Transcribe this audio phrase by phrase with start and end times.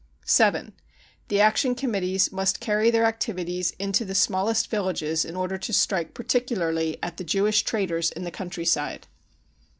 [0.25, 0.73] (7)
[1.27, 6.15] The Action Committees must carry their activities into the smallest villages in order to strike
[6.15, 9.05] particularly at the Jewish traders in the countryside.